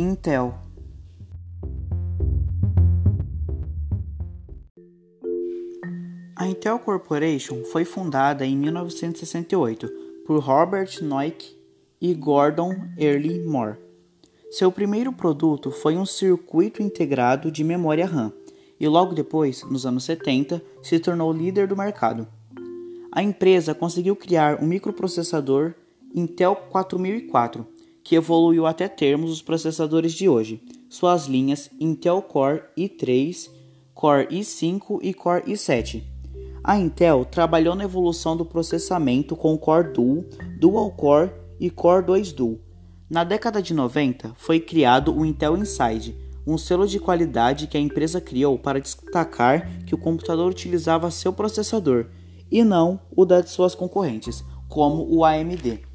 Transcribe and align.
Intel. 0.00 0.54
A 6.36 6.46
Intel 6.46 6.78
Corporation 6.78 7.64
foi 7.64 7.84
fundada 7.84 8.46
em 8.46 8.56
1968 8.56 9.88
por 10.24 10.38
Robert 10.38 11.02
Noyce 11.02 11.58
e 12.00 12.14
Gordon 12.14 12.76
Early 12.96 13.40
Moore. 13.40 13.76
Seu 14.52 14.70
primeiro 14.70 15.12
produto 15.12 15.72
foi 15.72 15.96
um 15.96 16.06
circuito 16.06 16.80
integrado 16.80 17.50
de 17.50 17.64
memória 17.64 18.06
RAM 18.06 18.32
e 18.78 18.86
logo 18.86 19.14
depois, 19.14 19.64
nos 19.64 19.84
anos 19.84 20.04
70, 20.04 20.62
se 20.80 21.00
tornou 21.00 21.32
líder 21.32 21.66
do 21.66 21.76
mercado. 21.76 22.28
A 23.10 23.20
empresa 23.20 23.74
conseguiu 23.74 24.14
criar 24.14 24.62
um 24.62 24.66
microprocessador 24.68 25.74
Intel 26.14 26.54
4004, 26.54 27.66
que 28.08 28.14
evoluiu 28.14 28.64
até 28.64 28.88
termos 28.88 29.30
os 29.30 29.42
processadores 29.42 30.14
de 30.14 30.30
hoje, 30.30 30.62
suas 30.88 31.26
linhas 31.26 31.68
Intel 31.78 32.22
Core 32.22 32.62
i3, 32.74 33.50
Core 33.92 34.26
i5 34.28 35.00
e 35.02 35.12
Core 35.12 35.42
i7 35.42 36.18
a 36.68 36.76
Intel 36.76 37.24
trabalhou 37.24 37.74
na 37.74 37.84
evolução 37.84 38.36
do 38.36 38.44
processamento 38.44 39.34
com 39.34 39.56
Core 39.56 39.92
Dual, 39.92 40.24
Dual 40.58 40.90
Core 40.90 41.30
e 41.58 41.70
Core 41.70 42.04
2 42.04 42.32
Dual. 42.32 42.58
Na 43.08 43.24
década 43.24 43.62
de 43.62 43.72
90, 43.72 44.34
foi 44.36 44.60
criado 44.60 45.16
o 45.16 45.24
Intel 45.24 45.56
Inside, 45.56 46.14
um 46.46 46.58
selo 46.58 46.86
de 46.86 47.00
qualidade 47.00 47.66
que 47.66 47.78
a 47.78 47.80
empresa 47.80 48.20
criou 48.20 48.58
para 48.58 48.80
destacar 48.80 49.82
que 49.86 49.94
o 49.94 49.98
computador 49.98 50.50
utilizava 50.50 51.10
seu 51.10 51.32
processador 51.32 52.08
e 52.50 52.62
não 52.62 53.00
o 53.16 53.24
da 53.24 53.40
de 53.40 53.48
suas 53.48 53.74
concorrentes, 53.74 54.44
como 54.68 55.10
o 55.10 55.24
AMD. 55.24 55.87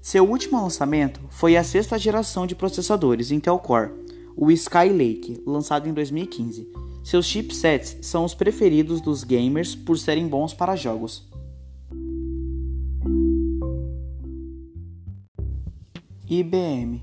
Seu 0.00 0.28
último 0.28 0.60
lançamento 0.60 1.20
foi 1.30 1.56
a 1.56 1.64
sexta 1.64 1.98
geração 1.98 2.46
de 2.46 2.54
processadores 2.54 3.30
Intel 3.30 3.58
Core, 3.58 3.92
o 4.36 4.50
Skylake, 4.50 5.42
lançado 5.46 5.88
em 5.88 5.92
2015 5.92 6.80
seus 7.02 7.26
chipsets 7.26 7.96
são 8.02 8.24
os 8.24 8.34
preferidos 8.34 9.00
dos 9.00 9.24
gamers 9.24 9.74
por 9.74 9.98
serem 9.98 10.28
bons 10.28 10.52
para 10.52 10.76
jogos. 10.76 11.28
IBM 16.28 17.02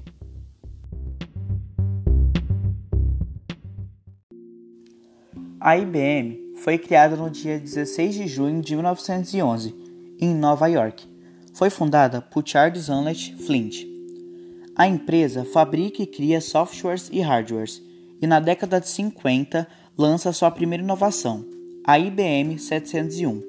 A 5.59 5.77
IBM 5.77 6.53
foi 6.63 6.77
criada 6.77 7.17
no 7.17 7.29
dia 7.29 7.59
16 7.59 8.15
de 8.15 8.27
junho 8.27 8.61
de 8.61 8.73
1911, 8.73 9.75
em 10.21 10.33
Nova 10.33 10.67
York. 10.67 11.05
Foi 11.57 11.71
fundada 11.71 12.21
por 12.21 12.47
Charles 12.47 12.87
Unlet 12.87 13.35
Flint. 13.35 13.83
A 14.75 14.87
empresa 14.87 15.43
fabrica 15.43 16.03
e 16.03 16.05
cria 16.05 16.39
softwares 16.39 17.09
e 17.11 17.19
hardwares, 17.19 17.81
e 18.21 18.27
na 18.27 18.39
década 18.39 18.79
de 18.79 18.87
50 18.87 19.67
lança 19.97 20.31
sua 20.31 20.51
primeira 20.51 20.83
inovação, 20.83 21.43
a 21.83 21.97
IBM 21.97 22.59
701, 22.59 23.41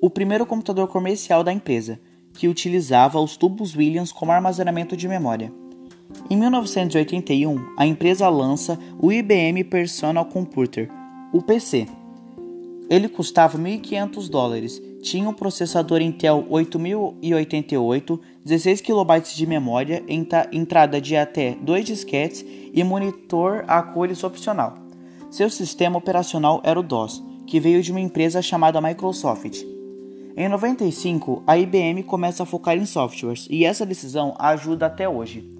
o 0.00 0.08
primeiro 0.08 0.46
computador 0.46 0.86
comercial 0.86 1.42
da 1.42 1.52
empresa, 1.52 1.98
que 2.34 2.46
utilizava 2.46 3.18
os 3.18 3.36
tubos 3.36 3.74
Williams 3.74 4.12
como 4.12 4.30
armazenamento 4.30 4.96
de 4.96 5.08
memória. 5.08 5.52
Em 6.30 6.36
1981, 6.36 7.74
a 7.76 7.84
empresa 7.84 8.28
lança 8.28 8.78
o 8.96 9.10
IBM 9.10 9.64
Personal 9.64 10.26
Computer, 10.26 10.88
o 11.32 11.42
PC. 11.42 11.88
Ele 12.88 13.08
custava 13.08 13.58
1.500 13.58 14.28
dólares, 14.28 14.82
tinha 15.02 15.28
um 15.28 15.34
processador 15.34 16.00
Intel 16.00 16.46
8088, 16.48 18.20
16 18.44 18.80
KB 18.80 19.34
de 19.34 19.46
memória, 19.46 20.04
entrada 20.52 21.00
de 21.00 21.16
até 21.16 21.56
2 21.60 21.84
disquetes 21.84 22.44
e 22.72 22.84
monitor 22.84 23.64
a 23.66 23.82
cores 23.82 24.22
opcional. 24.22 24.74
Seu 25.30 25.50
sistema 25.50 25.98
operacional 25.98 26.60
era 26.64 26.78
o 26.78 26.82
DOS, 26.82 27.22
que 27.46 27.58
veio 27.58 27.82
de 27.82 27.90
uma 27.90 28.00
empresa 28.00 28.40
chamada 28.40 28.80
Microsoft. 28.80 29.64
Em 30.36 30.48
95, 30.48 31.42
a 31.46 31.58
IBM 31.58 32.04
começa 32.04 32.42
a 32.44 32.46
focar 32.46 32.76
em 32.76 32.86
softwares 32.86 33.48
e 33.50 33.64
essa 33.64 33.86
decisão 33.86 34.34
ajuda 34.38 34.86
até 34.86 35.08
hoje. 35.08 35.50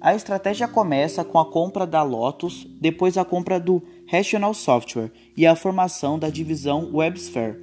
A 0.00 0.14
estratégia 0.14 0.68
começa 0.68 1.24
com 1.24 1.40
a 1.40 1.50
compra 1.50 1.84
da 1.84 2.04
Lotus, 2.04 2.68
depois 2.80 3.18
a 3.18 3.24
compra 3.24 3.58
do 3.58 3.82
Rational 4.10 4.54
Software 4.54 5.12
e 5.36 5.46
a 5.46 5.54
formação 5.54 6.18
da 6.18 6.28
divisão 6.28 6.90
WebSphere. 6.92 7.58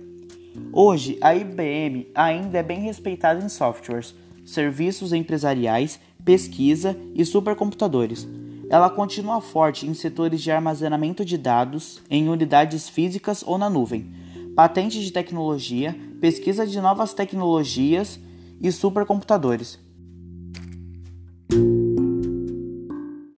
Hoje, 0.71 1.17
a 1.21 1.35
IBM 1.35 2.07
ainda 2.15 2.59
é 2.59 2.63
bem 2.63 2.79
respeitada 2.81 3.43
em 3.43 3.49
softwares, 3.49 4.15
serviços 4.45 5.11
empresariais, 5.11 5.99
pesquisa 6.23 6.97
e 7.13 7.25
supercomputadores 7.25 8.27
ela 8.69 8.89
continua 8.89 9.41
forte 9.41 9.85
em 9.85 9.93
setores 9.93 10.41
de 10.41 10.51
armazenamento 10.51 11.23
de 11.23 11.37
dados, 11.37 12.01
em 12.09 12.29
unidades 12.29 12.89
físicas 12.89 13.43
ou 13.45 13.57
na 13.57 13.69
nuvem, 13.69 14.11
patentes 14.55 15.03
de 15.03 15.11
tecnologia, 15.11 15.95
pesquisa 16.19 16.65
de 16.65 16.79
novas 16.81 17.13
tecnologias 17.13 18.19
e 18.59 18.71
supercomputadores. 18.71 19.79